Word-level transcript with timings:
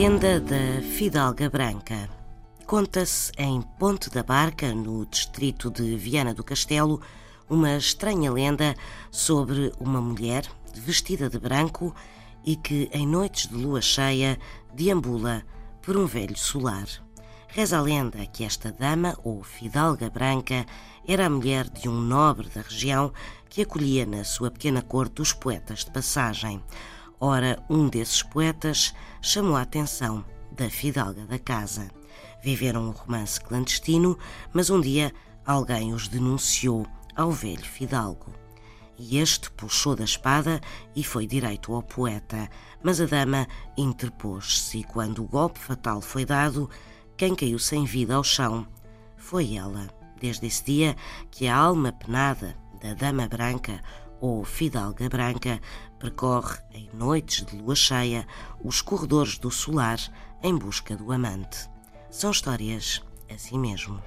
lenda 0.00 0.38
da 0.38 0.80
Fidalga 0.80 1.50
Branca. 1.50 2.08
Conta-se 2.68 3.32
em 3.36 3.60
Ponte 3.80 4.08
da 4.08 4.22
Barca, 4.22 4.72
no 4.72 5.04
distrito 5.04 5.72
de 5.72 5.96
Viana 5.96 6.32
do 6.32 6.44
Castelo, 6.44 7.02
uma 7.50 7.76
estranha 7.76 8.30
lenda 8.30 8.76
sobre 9.10 9.72
uma 9.80 10.00
mulher 10.00 10.46
vestida 10.72 11.28
de 11.28 11.36
branco 11.40 11.92
e 12.46 12.54
que, 12.54 12.88
em 12.92 13.08
noites 13.08 13.48
de 13.48 13.56
lua 13.56 13.82
cheia, 13.82 14.38
deambula 14.72 15.42
por 15.82 15.96
um 15.96 16.06
velho 16.06 16.38
solar. 16.38 16.86
Reza 17.48 17.76
a 17.78 17.82
lenda 17.82 18.24
que 18.24 18.44
esta 18.44 18.70
dama, 18.70 19.18
ou 19.24 19.42
Fidalga 19.42 20.08
Branca, 20.08 20.64
era 21.08 21.26
a 21.26 21.30
mulher 21.30 21.68
de 21.68 21.88
um 21.88 22.00
nobre 22.00 22.48
da 22.54 22.60
região 22.60 23.12
que 23.50 23.62
acolhia 23.62 24.06
na 24.06 24.22
sua 24.22 24.48
pequena 24.48 24.80
corte 24.80 25.20
os 25.20 25.32
poetas 25.32 25.80
de 25.80 25.90
passagem. 25.90 26.62
Ora, 27.20 27.62
um 27.68 27.88
desses 27.88 28.22
poetas 28.22 28.94
chamou 29.20 29.56
a 29.56 29.62
atenção 29.62 30.24
da 30.52 30.70
fidalga 30.70 31.24
da 31.26 31.38
casa. 31.38 31.90
Viveram 32.42 32.88
um 32.88 32.90
romance 32.90 33.40
clandestino, 33.40 34.16
mas 34.52 34.70
um 34.70 34.80
dia 34.80 35.12
alguém 35.44 35.92
os 35.92 36.06
denunciou 36.06 36.86
ao 37.16 37.32
velho 37.32 37.64
fidalgo. 37.64 38.32
E 38.96 39.18
este 39.18 39.50
puxou 39.52 39.96
da 39.96 40.04
espada 40.04 40.60
e 40.94 41.02
foi 41.02 41.26
direito 41.26 41.72
ao 41.72 41.82
poeta, 41.82 42.48
mas 42.82 43.00
a 43.00 43.06
dama 43.06 43.46
interpôs-se 43.76 44.78
e 44.78 44.84
quando 44.84 45.22
o 45.22 45.28
golpe 45.28 45.58
fatal 45.58 46.00
foi 46.00 46.24
dado, 46.24 46.68
quem 47.16 47.34
caiu 47.34 47.58
sem 47.58 47.84
vida 47.84 48.14
ao 48.14 48.24
chão 48.24 48.66
foi 49.16 49.54
ela. 49.54 49.88
Desde 50.20 50.46
esse 50.46 50.64
dia 50.64 50.96
que 51.30 51.46
a 51.46 51.56
alma 51.56 51.92
penada 51.92 52.56
da 52.80 52.94
Dama 52.94 53.28
Branca 53.28 53.80
ou 54.20 54.44
Fidalga 54.44 55.08
Branca 55.08 55.60
percorre 55.98 56.58
em 56.72 56.88
noites 56.92 57.44
de 57.44 57.56
lua 57.56 57.74
cheia 57.74 58.26
os 58.62 58.80
corredores 58.82 59.38
do 59.38 59.50
solar 59.50 59.98
em 60.42 60.56
busca 60.56 60.96
do 60.96 61.12
amante. 61.12 61.68
São 62.10 62.30
histórias 62.30 63.02
assim 63.30 63.58
mesmo. 63.58 64.02